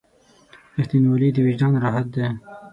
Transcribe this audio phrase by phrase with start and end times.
[0.77, 2.27] •رښتینولی د وجدان راحت دی.